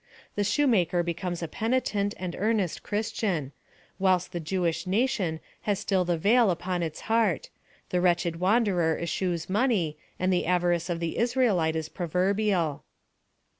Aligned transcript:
The 0.33 0.43
shoemaker 0.43 1.03
becomes 1.03 1.43
a 1.43 1.47
penitent, 1.47 2.15
and 2.17 2.35
earnest 2.39 2.81
Christian, 2.81 3.51
whilst 3.99 4.31
the 4.31 4.39
Jewish 4.39 4.87
nation 4.87 5.39
has 5.69 5.77
still 5.77 6.05
the 6.05 6.17
veil 6.17 6.49
upon 6.49 6.81
its 6.81 7.01
heart; 7.01 7.51
the 7.91 8.01
wretched 8.01 8.39
wanderer 8.39 8.97
eschews 8.97 9.47
money, 9.47 9.99
and 10.19 10.33
the 10.33 10.47
avarice 10.47 10.89
of 10.89 11.01
the 11.01 11.19
Israelite 11.19 11.75
is 11.75 11.87
proverbial. 11.87 12.83